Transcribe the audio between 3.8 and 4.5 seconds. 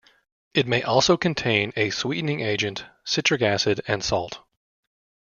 and salt.